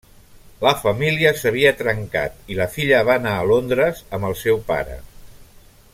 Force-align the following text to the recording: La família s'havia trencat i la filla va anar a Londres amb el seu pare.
La 0.61 0.71
família 0.79 1.33
s'havia 1.41 1.73
trencat 1.83 2.39
i 2.55 2.59
la 2.61 2.69
filla 2.77 3.03
va 3.11 3.19
anar 3.21 3.37
a 3.43 3.47
Londres 3.53 4.03
amb 4.19 4.29
el 4.31 4.37
seu 4.45 4.63
pare. 4.71 5.01